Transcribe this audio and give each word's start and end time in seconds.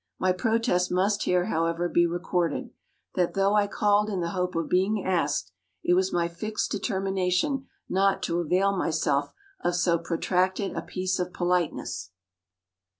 My 0.17 0.31
protest 0.31 0.91
must 0.91 1.25
here 1.25 1.45
however 1.45 1.87
be 1.87 2.07
recorded, 2.07 2.71
that 3.13 3.35
though 3.35 3.53
I 3.53 3.67
called 3.67 4.09
in 4.09 4.19
the 4.19 4.29
hope 4.31 4.55
of 4.55 4.67
being 4.67 5.05
asked, 5.05 5.51
it 5.83 5.93
was 5.93 6.11
my 6.11 6.27
fixed 6.27 6.71
determination 6.71 7.67
not 7.87 8.23
to 8.23 8.39
avail 8.39 8.75
myself 8.75 9.31
of 9.63 9.75
so 9.75 9.99
protracted 9.99 10.75
a 10.75 10.81
piece 10.81 11.19
of 11.19 11.31
politeness. 11.31 12.09